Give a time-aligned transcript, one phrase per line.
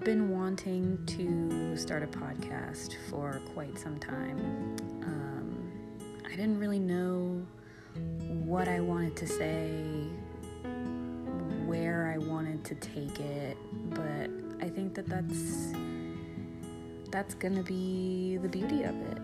[0.00, 4.38] have been wanting to start a podcast for quite some time.
[5.02, 5.70] Um,
[6.24, 7.46] I didn't really know
[8.28, 9.68] what I wanted to say,
[11.66, 13.58] where I wanted to take it,
[13.90, 14.30] but
[14.64, 15.74] I think that that's
[17.10, 19.18] that's gonna be the beauty of it.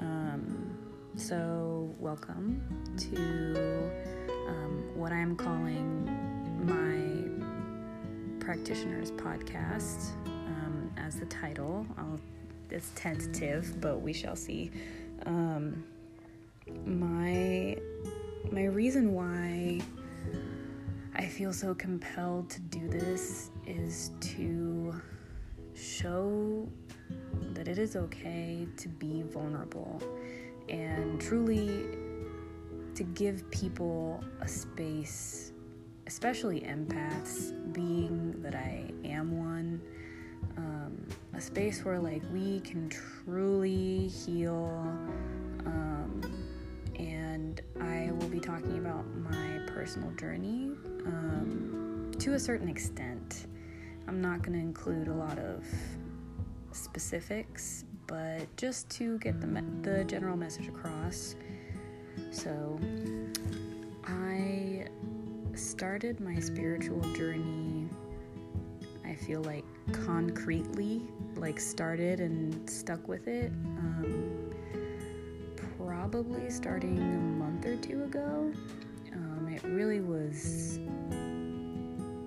[0.00, 0.78] Um,
[1.16, 2.62] so, welcome
[2.98, 3.90] to
[4.46, 6.04] um, what I'm calling
[6.64, 7.39] my
[8.50, 11.86] practitioners podcast um, as the title.
[11.96, 12.18] I'll,
[12.68, 14.72] it's tentative, but we shall see.
[15.24, 15.84] Um,
[16.84, 17.76] my
[18.50, 19.80] my reason why
[21.14, 25.00] I feel so compelled to do this is to
[25.74, 26.68] show
[27.52, 30.02] that it is okay to be vulnerable
[30.68, 31.86] and truly
[32.96, 35.49] to give people a space,
[36.10, 39.80] especially empaths, being that I am one,
[40.56, 44.66] um, a space where like we can truly heal.
[45.64, 46.20] Um,
[46.98, 50.72] and I will be talking about my personal journey
[51.06, 53.46] um, to a certain extent.
[54.08, 55.64] I'm not going to include a lot of
[56.72, 61.36] specifics, but just to get the, me- the general message across.
[62.32, 62.80] So,
[65.80, 67.88] started my spiritual journey,
[69.02, 69.64] I feel like
[70.04, 71.00] concretely,
[71.36, 74.52] like started and stuck with it, um,
[75.78, 78.52] probably starting a month or two ago.
[79.14, 80.80] Um, it really was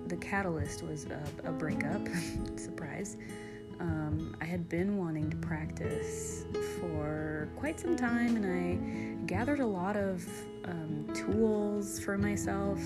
[0.08, 2.02] the catalyst was a, a breakup,
[2.56, 3.16] surprise.
[3.78, 6.44] Um, I had been wanting to practice
[6.80, 8.46] for quite some time, and
[9.22, 10.26] I gathered a lot of
[10.64, 12.80] um, tools for myself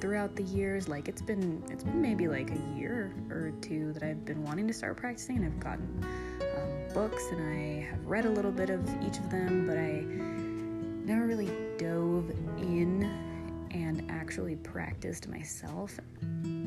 [0.00, 0.88] throughout the years.
[0.88, 4.66] Like it's been it's been maybe like a year or two that I've been wanting
[4.68, 6.04] to start practicing, and I've gotten
[6.40, 10.04] um, books and I have read a little bit of each of them, but I
[11.06, 13.04] never really dove in
[13.72, 15.98] and actually practiced myself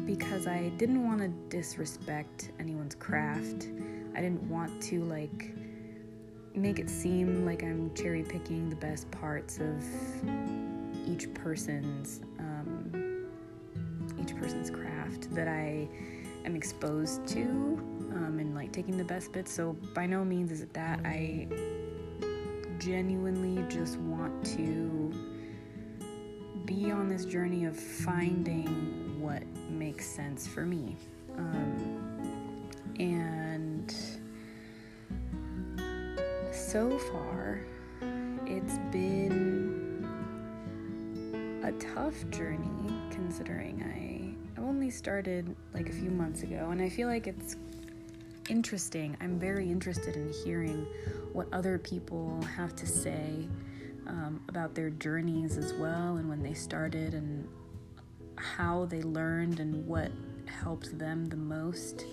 [0.06, 3.68] because I didn't want to disrespect anyone's craft.
[4.16, 5.54] I didn't want to like
[6.56, 9.84] make it seem like I'm cherry picking the best parts of
[11.08, 13.13] each person's um,
[14.24, 15.88] each person's craft that I
[16.46, 17.42] am exposed to
[18.16, 19.52] um, and like taking the best bits.
[19.52, 21.48] So by no means is it that I
[22.80, 25.12] genuinely just want to
[26.66, 30.96] be on this journey of finding what makes sense for me.
[31.38, 32.70] Um,
[33.00, 33.94] and
[36.54, 37.66] so far,
[38.46, 40.08] it's been
[41.64, 43.84] a tough journey considering
[44.58, 47.56] I only started like a few months ago, and I feel like it's
[48.50, 49.16] interesting.
[49.22, 50.86] I'm very interested in hearing
[51.32, 53.48] what other people have to say
[54.08, 57.48] um, about their journeys as well, and when they started, and
[58.36, 60.12] how they learned, and what
[60.48, 62.06] helped them the most.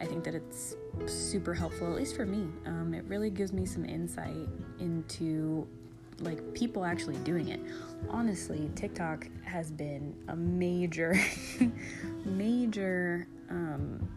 [0.00, 0.76] I think that it's
[1.06, 2.48] super helpful, at least for me.
[2.66, 4.48] Um, it really gives me some insight
[4.78, 5.66] into
[6.20, 7.60] like people actually doing it.
[8.08, 11.18] Honestly, TikTok has been a major,
[12.24, 14.08] major, um,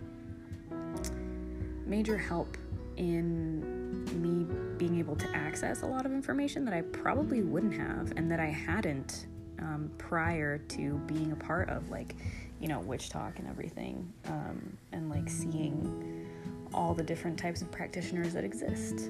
[1.85, 2.57] major help
[2.97, 4.45] in me
[4.77, 8.39] being able to access a lot of information that I probably wouldn't have and that
[8.39, 9.27] I hadn't
[9.59, 12.15] um, prior to being a part of like,
[12.59, 16.27] you know, WitchTok and everything, um, and like seeing
[16.73, 19.09] all the different types of practitioners that exist.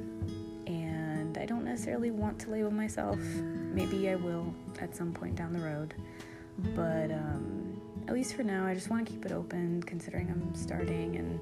[1.77, 3.19] Necessarily want to label myself.
[3.19, 4.51] Maybe I will
[4.81, 5.93] at some point down the road.
[6.75, 10.55] But um, at least for now, I just want to keep it open considering I'm
[10.55, 11.17] starting.
[11.17, 11.39] And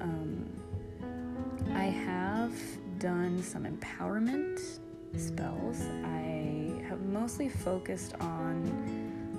[0.00, 2.52] um, I have
[2.98, 4.80] done some empowerment
[5.16, 5.82] spells.
[6.02, 8.66] I have mostly focused on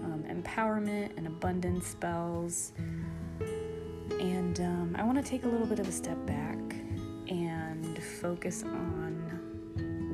[0.05, 2.71] um, empowerment and abundance spells.
[4.11, 6.57] And um, I want to take a little bit of a step back
[7.27, 9.50] and focus on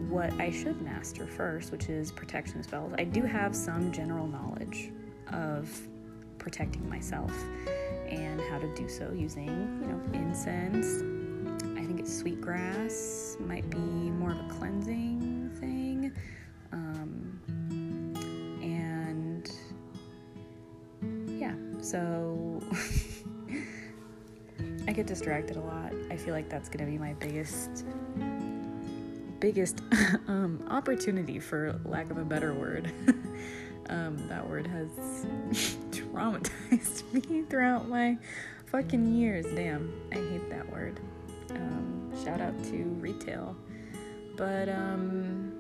[0.10, 2.94] what I should master first, which is protection spells.
[2.98, 4.92] I do have some general knowledge
[5.34, 5.70] of
[6.38, 7.32] protecting myself
[8.08, 9.48] and how to do so using,
[9.82, 11.04] you know, incense.
[11.78, 16.14] I think it's sweetgrass, might be more of a cleansing thing.
[16.72, 17.40] Um,
[18.62, 19.52] and
[21.38, 22.62] yeah, so
[24.88, 25.94] I get distracted a lot.
[26.10, 27.86] I feel like that's gonna be my biggest
[29.40, 29.82] biggest
[30.28, 32.92] um, opportunity, for lack of a better word.
[33.90, 34.90] um, that word has
[35.92, 38.18] traumatized me throughout my
[38.66, 39.46] fucking years.
[39.56, 41.00] Damn, I hate that word.
[41.52, 43.56] Um, shout out to retail.
[44.36, 45.52] But um,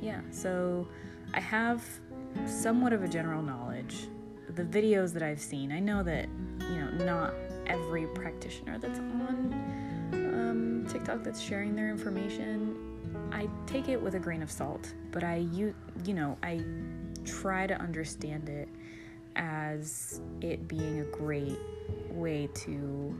[0.00, 0.86] yeah, so
[1.34, 1.84] I have
[2.46, 4.06] somewhat of a general knowledge.
[4.54, 6.28] The videos that I've seen, I know that
[6.60, 7.34] you know not
[7.66, 9.85] every practitioner that's on
[10.96, 12.74] TikTok that's sharing their information.
[13.30, 15.74] I take it with a grain of salt, but I you
[16.06, 16.64] you know I
[17.26, 18.66] try to understand it
[19.36, 21.58] as it being a great
[22.10, 23.14] way to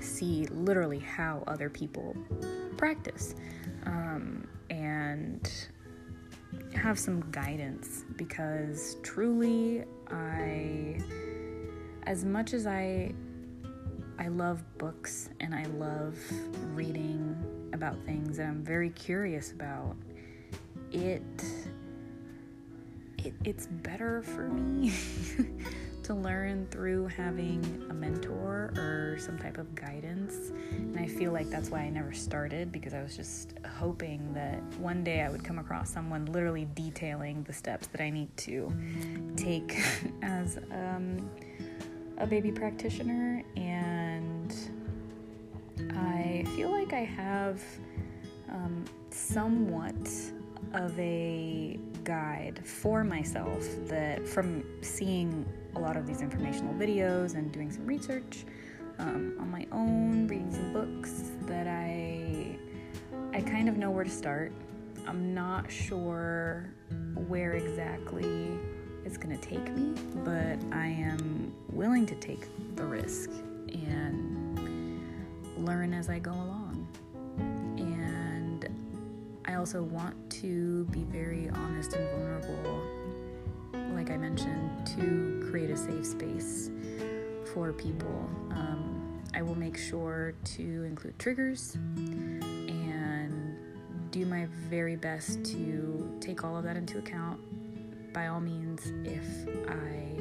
[0.00, 2.14] see literally how other people
[2.76, 3.34] practice
[3.86, 5.50] um, and
[6.76, 9.82] have some guidance because truly
[10.12, 11.00] I
[12.04, 13.14] as much as I
[14.18, 16.16] I love books and I love
[16.74, 17.36] reading
[17.72, 19.96] about things that I'm very curious about
[20.92, 21.22] it
[23.24, 24.92] it, it's better for me
[26.02, 30.50] to learn through having a mentor or some type of guidance.
[30.70, 34.62] And I feel like that's why I never started because I was just hoping that
[34.78, 38.72] one day I would come across someone literally detailing the steps that I need to
[39.36, 39.80] take
[40.22, 41.30] as um,
[42.18, 43.42] a baby practitioner.
[43.56, 43.93] And
[46.94, 47.60] I have
[48.48, 49.96] um, somewhat
[50.74, 55.44] of a guide for myself that from seeing
[55.74, 58.44] a lot of these informational videos and doing some research
[59.00, 62.56] um, on my own, reading some books that I
[63.32, 64.52] I kind of know where to start.
[65.08, 66.72] I'm not sure
[67.26, 68.56] where exactly
[69.04, 69.94] it's going to take me,
[70.24, 72.46] but I am willing to take
[72.76, 73.30] the risk
[73.72, 75.00] and
[75.58, 76.63] learn as I go along.
[79.54, 83.04] I also want to be very honest and vulnerable
[83.94, 86.70] like I mentioned, to create a safe space
[87.52, 88.28] for people.
[88.50, 93.56] Um, I will make sure to include triggers and
[94.10, 97.40] do my very best to take all of that into account.
[98.12, 99.24] By all means, if
[99.68, 100.18] I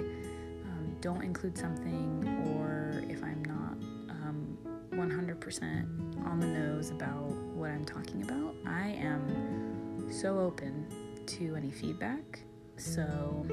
[0.65, 3.73] um, don't include something or if I'm not
[4.09, 4.57] um,
[4.91, 10.85] 100% on the nose about what I'm talking about, I am so open
[11.25, 12.41] to any feedback
[12.75, 13.45] so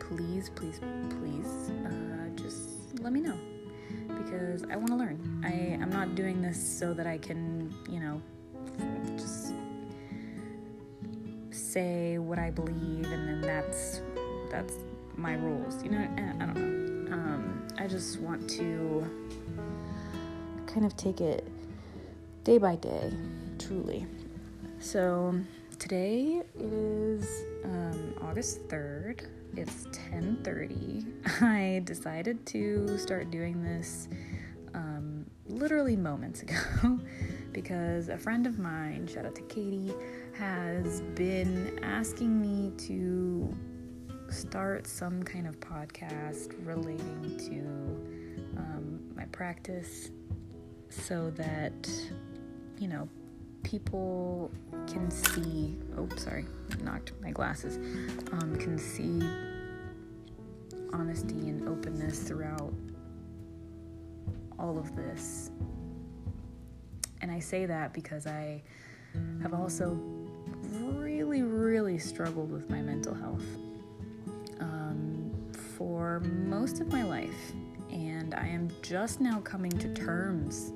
[0.00, 3.38] please, please, please, uh, just let me know
[4.08, 5.40] because I want to learn.
[5.44, 8.20] I I'm not doing this so that I can, you know,
[9.16, 9.52] just
[11.52, 14.00] say what I believe and then that's
[14.50, 14.74] that's
[15.14, 15.80] my rules.
[15.84, 16.08] You know,
[16.40, 17.14] I don't know.
[17.14, 19.08] Um, I just want to
[20.66, 21.46] kind of take it
[22.44, 23.12] day by day,
[23.58, 24.06] truly.
[24.78, 25.38] So
[25.78, 29.26] today is um, August 3rd.
[29.56, 31.42] It's 10:30.
[31.42, 34.08] I decided to start doing this
[34.72, 36.98] um, literally moments ago
[37.52, 39.92] because a friend of mine, shout out to Katie,
[40.38, 43.54] has been asking me to
[44.30, 50.10] start some kind of podcast relating to um, my practice
[50.88, 51.88] so that
[52.80, 53.08] you know
[53.62, 54.50] people
[54.86, 56.46] can see oh sorry
[56.82, 57.76] knocked my glasses
[58.32, 59.20] um, can see
[60.92, 62.72] honesty and openness throughout
[64.58, 65.50] all of this.
[67.22, 68.62] And i say that because i
[69.42, 69.98] have also
[70.72, 73.44] really really struggled with my mental health
[74.60, 75.30] um,
[75.76, 77.52] for most of my life.
[77.90, 80.72] And i am just now coming to terms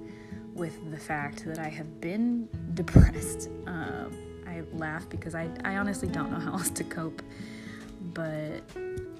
[0.55, 3.51] with the fact that I have been depressed.
[3.67, 4.07] Uh,
[4.47, 7.23] I laugh because I, I honestly don't know how else to cope,
[8.13, 8.63] but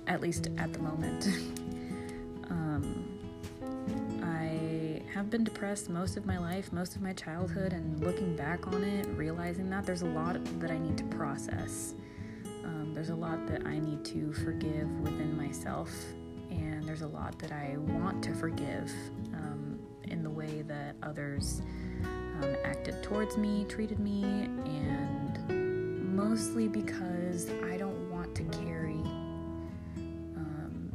[0.07, 1.27] at least at the moment.
[2.51, 3.05] um,
[4.23, 8.67] I have been depressed most of my life, most of my childhood, and looking back
[8.69, 11.95] on it, realizing that there's a lot that I need to process.
[12.65, 15.91] Um, there's a lot that I need to forgive within myself,
[16.51, 18.93] and there's a lot that I want to forgive
[21.15, 21.63] others
[22.43, 29.01] um, acted towards me, treated me, and mostly because I don't want to carry
[30.37, 30.93] um,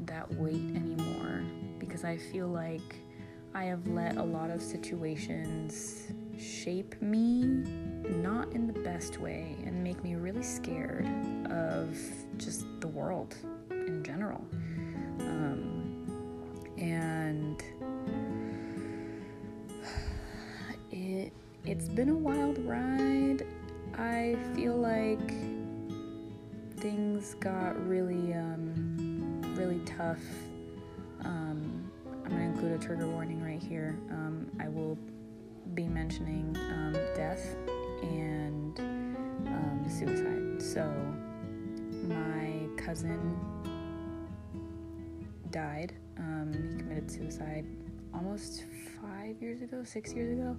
[0.00, 1.44] that weight anymore.
[1.78, 2.96] Because I feel like
[3.54, 7.44] I have let a lot of situations shape me
[8.02, 11.06] not in the best way and make me really scared
[11.48, 11.96] of
[12.38, 13.36] just the world
[21.72, 23.46] it's been a wild ride.
[23.94, 25.26] I feel like
[26.76, 30.20] things got really, um, really tough
[31.24, 31.90] Um,
[32.26, 33.96] I'm going to include a trigger warning right here.
[34.10, 34.98] Um, I will
[35.72, 37.56] be mentioning um, death
[38.02, 38.78] and
[39.46, 40.60] um, suicide.
[40.60, 40.84] So,
[42.06, 43.38] my cousin
[45.50, 45.94] died.
[46.18, 47.64] Um, he committed suicide
[48.12, 48.64] almost
[49.32, 50.56] five years ago, six years ago.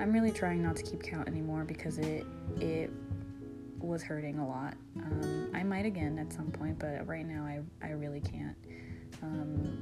[0.00, 2.24] I'm really trying not to keep count anymore because it
[2.60, 2.90] it
[3.78, 4.74] was hurting a lot.
[4.96, 8.56] Um, I might again at some point, but right now I I really can't.
[9.22, 9.78] Um,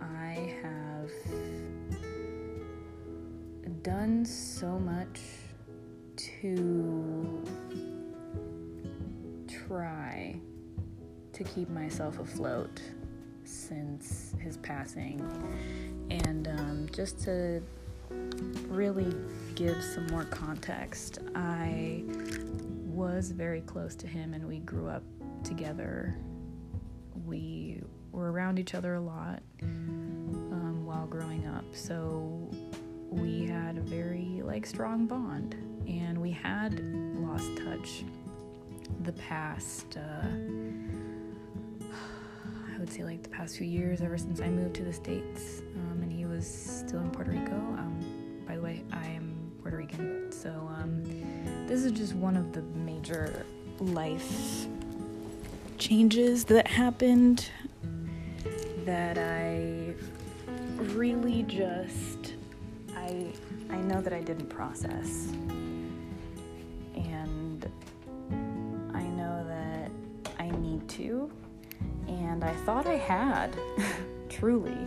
[0.00, 1.10] I have
[3.82, 5.20] done so much
[6.16, 7.42] to
[9.66, 10.38] try
[11.32, 12.82] to keep myself afloat
[13.44, 15.18] since his passing.
[16.10, 17.62] And um, just to
[18.68, 19.14] really
[19.54, 22.04] give some more context, I
[22.84, 25.02] was very close to him and we grew up
[25.44, 26.16] together.
[27.26, 31.64] We were around each other a lot um, while growing up.
[31.72, 32.50] So
[33.10, 35.54] we had a very like strong bond
[35.86, 36.80] and we had
[37.16, 38.04] lost touch
[39.02, 40.26] the past uh,
[42.88, 46.00] would say like the past few years ever since I moved to the States um,
[46.00, 47.52] and he was still in Puerto Rico.
[47.52, 48.00] Um,
[48.46, 50.32] by the way, I am Puerto Rican.
[50.32, 51.04] So um,
[51.66, 53.44] this is just one of the major
[53.78, 54.66] life
[55.76, 57.50] changes that happened
[58.86, 59.92] that I
[60.94, 62.36] really just
[62.96, 63.34] I
[63.68, 65.28] I know that I didn't process.
[66.94, 67.70] And
[68.94, 69.90] I know that
[70.38, 71.30] I need to
[72.40, 73.58] and I thought I had
[74.28, 74.78] truly.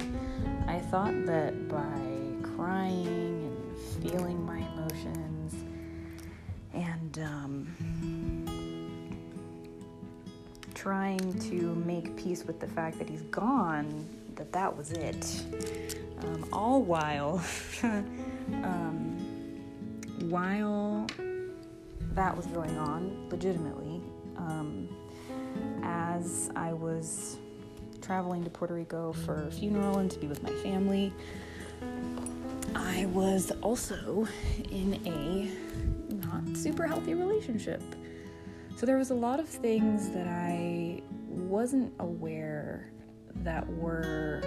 [0.67, 2.00] I thought that by
[2.55, 5.55] crying and feeling my emotions
[6.74, 7.67] and um,
[10.74, 15.43] trying to make peace with the fact that he's gone, that that was it.
[16.22, 17.43] Um, all while,
[17.84, 19.17] um,
[20.29, 21.05] while
[22.13, 24.01] that was going on, legitimately,
[24.38, 24.88] um,
[25.84, 27.39] as I was
[28.11, 31.13] traveling to Puerto Rico for a funeral and to be with my family,
[32.75, 34.27] I was also
[34.69, 35.49] in a
[36.27, 37.81] not super healthy relationship.
[38.75, 42.91] So there was a lot of things that I wasn't aware
[43.43, 44.41] that were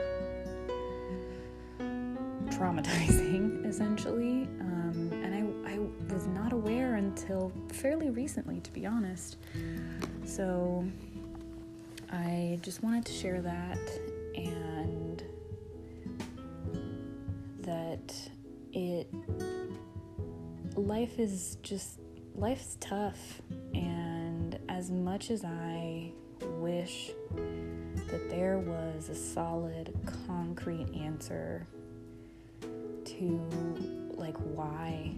[2.48, 4.42] traumatizing, essentially.
[4.60, 5.34] Um, and
[5.66, 5.78] I, I
[6.12, 9.38] was not aware until fairly recently, to be honest.
[10.26, 10.84] So
[12.10, 13.78] I just wanted to share that
[14.34, 15.22] and
[17.60, 18.14] that
[18.72, 19.08] it
[20.76, 22.00] life is just
[22.34, 23.40] life's tough.
[23.74, 27.10] And as much as I wish
[28.10, 29.96] that there was a solid
[30.26, 31.66] concrete answer
[33.04, 35.12] to like why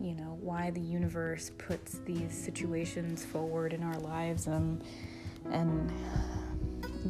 [0.00, 4.80] you know why the universe puts these situations forward in our lives um,
[5.50, 5.92] and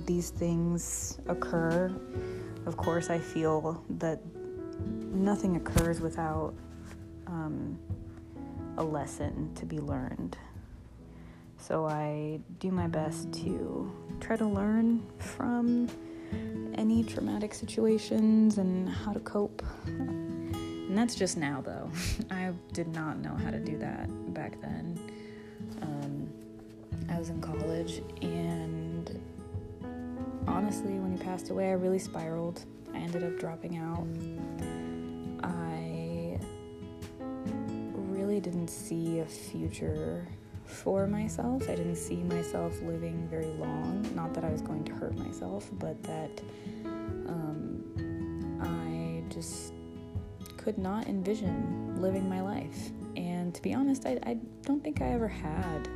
[0.06, 1.94] these things occur
[2.66, 4.20] of course i feel that
[5.12, 6.54] nothing occurs without
[7.26, 7.78] um,
[8.78, 10.36] a lesson to be learned
[11.56, 15.88] so i do my best to try to learn from
[16.74, 19.62] any traumatic situations and how to cope
[20.94, 21.90] and that's just now, though.
[22.30, 24.96] I did not know how to do that back then.
[25.82, 26.13] Um,
[27.14, 29.20] I was in college, and
[30.48, 32.64] honestly, when he passed away, I really spiraled.
[32.92, 34.04] I ended up dropping out.
[35.44, 36.40] I
[37.94, 40.26] really didn't see a future
[40.64, 41.62] for myself.
[41.68, 44.04] I didn't see myself living very long.
[44.16, 46.42] Not that I was going to hurt myself, but that
[46.84, 49.72] um, I just
[50.56, 52.90] could not envision living my life.
[53.16, 55.88] And to be honest, I, I don't think I ever had,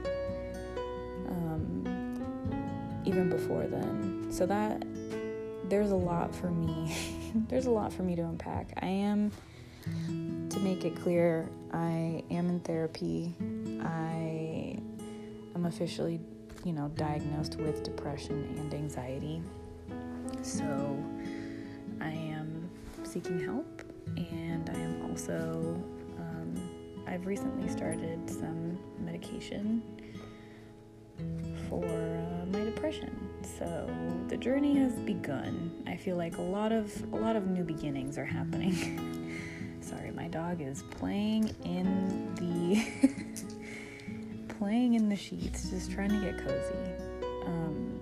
[3.09, 4.27] even before then.
[4.31, 4.85] So that,
[5.69, 6.95] there's a lot for me.
[7.49, 8.73] there's a lot for me to unpack.
[8.83, 9.33] I am,
[10.51, 13.35] to make it clear, I am in therapy.
[13.83, 14.79] I
[15.55, 16.21] am officially,
[16.65, 19.43] you know, diagnosed with depression and anxiety.
[20.43, 21.03] So
[22.03, 22.69] I am
[23.05, 23.83] seeking help
[24.17, 25.83] and I am also,
[26.19, 29.83] um, I've recently started some medication
[31.69, 32.18] for
[32.91, 33.29] depression.
[33.59, 33.89] So
[34.29, 35.83] the journey has begun.
[35.87, 39.41] I feel like a lot of a lot of new beginnings are happening.
[39.81, 42.85] Sorry, my dog is playing in the
[44.59, 46.75] playing in the sheets, just trying to get cozy.
[47.47, 48.01] Um,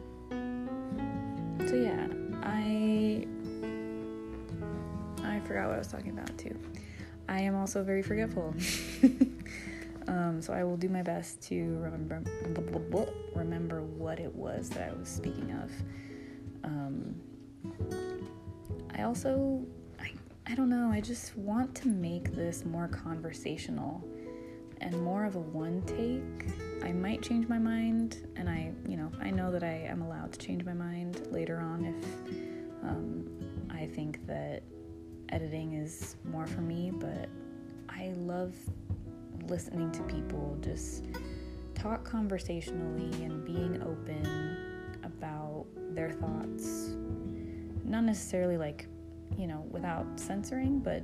[1.67, 2.07] so yeah,
[2.43, 3.27] I
[5.47, 6.59] forgot what I was talking about too.
[7.29, 8.55] I am also very forgetful.
[10.09, 12.23] um, so I will do my best to remember
[13.35, 15.71] remember what it was that I was speaking of.
[16.65, 17.15] Um,
[18.95, 19.65] I also
[20.01, 20.13] I,
[20.47, 24.07] I don't know, I just want to make this more conversational
[24.81, 26.53] and more of a one take.
[26.85, 30.33] I might change my mind, and I, you know, I know that I am allowed
[30.33, 33.27] to change my mind later on if um,
[33.71, 34.63] I think that
[35.31, 37.29] editing is more for me, but
[37.89, 38.55] I love
[39.49, 41.05] listening to people just
[41.75, 44.57] talk conversationally and being open
[45.05, 46.91] about their thoughts.
[47.85, 48.87] Not necessarily like,
[49.37, 51.03] you know, without censoring, but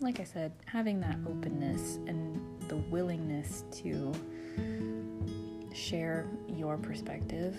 [0.00, 4.12] like I said, having that openness and the willingness to
[5.74, 7.58] share your perspective,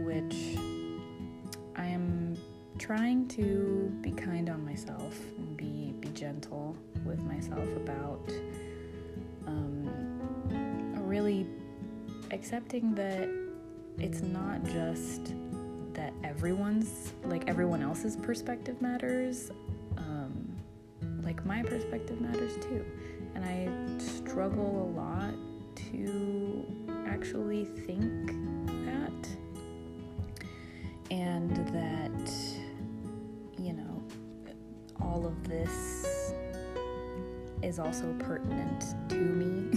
[0.00, 0.56] which
[1.76, 2.36] I am
[2.78, 8.20] trying to be kind on myself and be be gentle with myself about
[9.46, 9.88] um,
[11.06, 11.46] really
[12.30, 13.28] accepting that
[13.98, 15.34] it's not just
[15.92, 19.50] that everyone's like everyone else's perspective matters
[21.28, 22.82] like my perspective matters too.
[23.34, 23.68] And I
[24.02, 25.34] struggle a lot
[25.92, 26.66] to
[27.06, 28.32] actually think
[37.68, 39.68] is also pertinent to me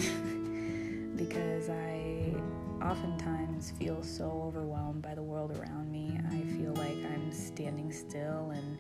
[1.18, 2.34] because I
[2.82, 6.18] oftentimes feel so overwhelmed by the world around me.
[6.30, 8.78] I feel like I'm standing still and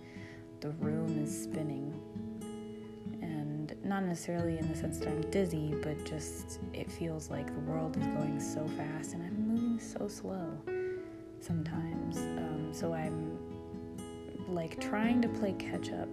[0.62, 1.94] the room is spinning
[3.22, 7.72] And not necessarily in the sense that I'm dizzy, but just it feels like the
[7.72, 10.58] world is going so fast and I'm moving so slow
[11.42, 12.18] sometimes.
[12.18, 13.38] Um, so I'm
[14.48, 16.10] like trying to play catch up,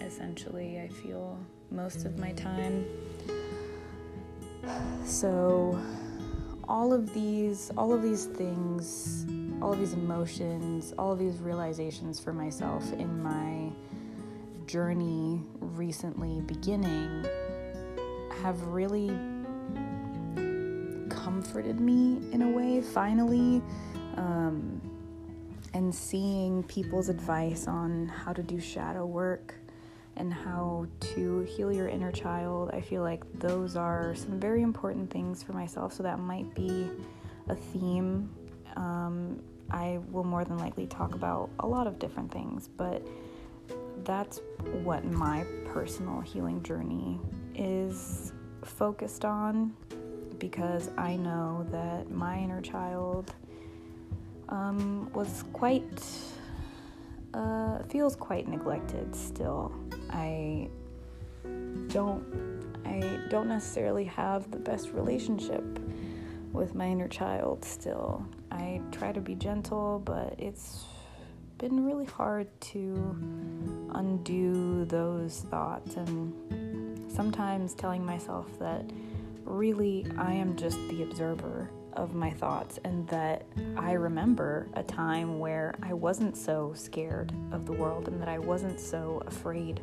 [0.00, 1.38] essentially, I feel
[1.70, 2.84] most of my time.
[5.04, 5.78] So
[6.66, 9.26] all of these all of these things
[9.60, 13.70] all of these emotions all of these realizations for myself in my
[14.66, 17.26] journey recently beginning
[18.42, 19.10] have really
[21.08, 23.62] comforted me in a way, finally.
[24.16, 24.80] Um,
[25.72, 29.54] and seeing people's advice on how to do shadow work
[30.16, 35.10] and how to heal your inner child, I feel like those are some very important
[35.10, 35.92] things for myself.
[35.92, 36.88] So that might be
[37.48, 38.30] a theme.
[38.76, 43.06] Um, I will more than likely talk about a lot of different things, but
[44.04, 44.40] that's
[44.82, 47.18] what my personal healing journey
[47.54, 49.74] is focused on
[50.38, 53.34] because I know that my inner child
[54.48, 56.04] um, was quite,
[57.32, 59.72] uh, feels quite neglected still.
[60.14, 60.68] I
[61.88, 62.24] don't,
[62.86, 65.64] I don't necessarily have the best relationship
[66.52, 68.24] with my inner child still.
[68.50, 70.84] I try to be gentle, but it's
[71.58, 73.16] been really hard to
[73.94, 78.84] undo those thoughts and sometimes telling myself that
[79.44, 83.44] really I am just the observer of my thoughts and that
[83.76, 88.38] I remember a time where I wasn't so scared of the world and that I
[88.38, 89.80] wasn't so afraid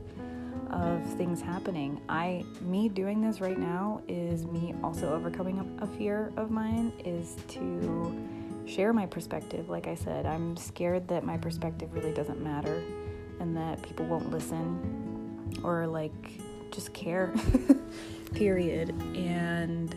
[0.72, 2.02] of things happening.
[2.08, 7.36] I me doing this right now is me also overcoming a, fear of mine is
[7.50, 8.28] to
[8.66, 9.70] share my perspective.
[9.70, 12.82] Like I said, I'm scared that my perspective really doesn't matter
[13.40, 16.40] and that people won't listen or like
[16.72, 17.34] just care,
[18.34, 18.90] period.
[19.16, 19.96] And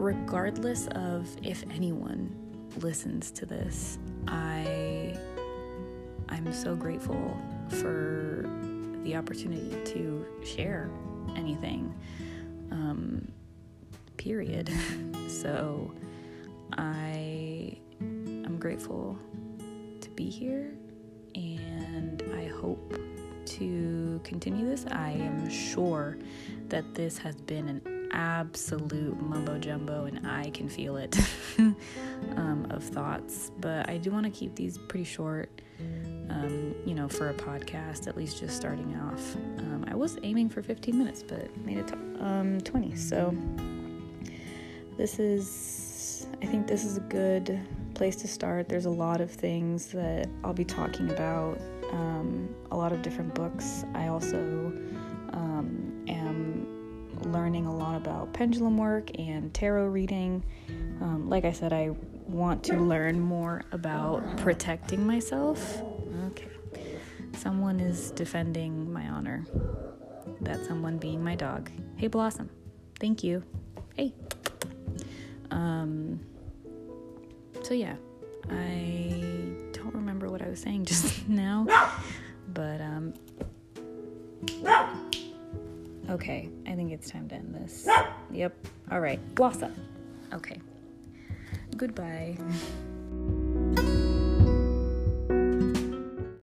[0.00, 2.34] regardless of if anyone
[2.80, 5.16] listens to this, I
[6.30, 7.36] I'm so grateful
[7.68, 8.48] for
[9.04, 10.90] the opportunity to share
[11.36, 11.94] anything.
[12.70, 13.28] Um,
[14.16, 14.70] period.
[15.28, 15.92] so
[16.72, 19.18] I am grateful
[20.00, 20.72] to be here
[21.34, 22.98] and I hope
[23.44, 24.86] to continue this.
[24.90, 26.16] I am sure
[26.68, 31.16] that this has been an absolute mumbo jumbo and I can feel it
[31.58, 35.50] um, of thoughts, but I do want to keep these pretty short.
[36.28, 39.34] Um, you know, for a podcast, at least just starting off.
[39.58, 42.94] Um, I was aiming for 15 minutes, but made it to, um, 20.
[42.94, 43.34] So
[44.96, 47.60] this is I think this is a good
[47.94, 48.68] place to start.
[48.68, 53.34] There's a lot of things that I'll be talking about, um, a lot of different
[53.34, 53.84] books.
[53.94, 54.72] I also
[57.32, 60.44] learning a lot about pendulum work and tarot reading.
[61.00, 61.90] Um, like I said, I
[62.26, 65.82] want to learn more about protecting myself.
[66.28, 66.48] Okay.
[67.36, 69.44] someone is defending my honor.
[70.40, 71.70] That someone being my dog.
[71.96, 72.48] Hey, Blossom.
[72.98, 73.42] Thank you.
[73.96, 74.14] Hey.
[75.50, 76.20] Um.
[77.62, 77.96] So yeah,
[78.48, 79.22] I
[79.72, 81.66] don't remember what I was saying just now,
[82.48, 83.14] but um.
[86.10, 87.86] Okay, I think it's time to end this.
[88.32, 88.66] Yep.
[88.90, 89.74] All right, Blossom.
[90.32, 90.60] Okay.
[91.76, 92.36] Goodbye.